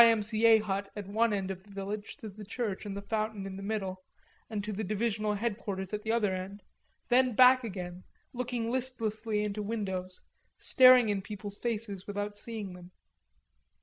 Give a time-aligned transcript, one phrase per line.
[0.03, 0.23] M.
[0.23, 0.47] C.
[0.47, 0.57] A.
[0.57, 3.61] hut at one end of the village to the church and the fountain in the
[3.61, 4.01] middle,
[4.49, 6.63] and to the Divisional Headquarters at the other end,
[7.09, 8.03] then back again,
[8.33, 10.23] looking listlessly into windows,
[10.57, 12.89] staring in people's faces without seeing them.